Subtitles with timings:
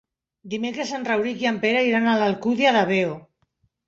[0.51, 3.13] Dimecres en Rauric i en Pere iran a l'Alcúdia de Veo.